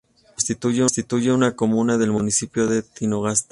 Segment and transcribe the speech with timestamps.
[0.33, 3.49] Constituye una comuna del municipio de Tinogasta.